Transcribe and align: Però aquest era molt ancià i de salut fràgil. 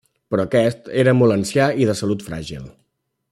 Però 0.35 0.45
aquest 0.47 0.89
era 1.03 1.13
molt 1.19 1.35
ancià 1.37 1.69
i 1.83 1.87
de 1.91 1.97
salut 2.01 2.25
fràgil. 2.31 2.67